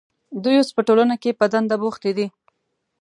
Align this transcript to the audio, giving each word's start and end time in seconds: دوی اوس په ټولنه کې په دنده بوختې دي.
دوی 0.43 0.55
اوس 0.59 0.69
په 0.75 0.81
ټولنه 0.87 1.15
کې 1.21 1.37
په 1.39 1.45
دنده 1.53 1.75
بوختې 1.81 2.11
دي. 2.17 2.27